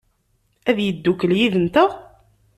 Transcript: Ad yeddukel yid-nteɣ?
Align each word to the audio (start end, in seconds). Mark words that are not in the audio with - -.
Ad 0.69 0.77
yeddukel 0.85 1.31
yid-nteɣ? 1.39 1.89